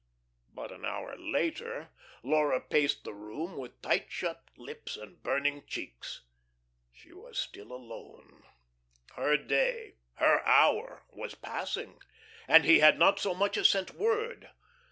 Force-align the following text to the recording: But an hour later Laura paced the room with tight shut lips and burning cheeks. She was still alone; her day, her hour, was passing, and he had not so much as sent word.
But 0.51 0.71
an 0.71 0.83
hour 0.83 1.15
later 1.15 1.91
Laura 2.23 2.59
paced 2.59 3.03
the 3.03 3.13
room 3.13 3.55
with 3.55 3.79
tight 3.83 4.07
shut 4.11 4.49
lips 4.57 4.97
and 4.97 5.21
burning 5.21 5.63
cheeks. 5.67 6.23
She 6.91 7.13
was 7.13 7.37
still 7.37 7.71
alone; 7.71 8.41
her 9.17 9.37
day, 9.37 9.97
her 10.15 10.43
hour, 10.43 11.03
was 11.11 11.35
passing, 11.35 11.99
and 12.47 12.65
he 12.65 12.79
had 12.79 12.97
not 12.97 13.19
so 13.19 13.35
much 13.35 13.57
as 13.57 13.69
sent 13.69 13.91
word. 13.91 14.49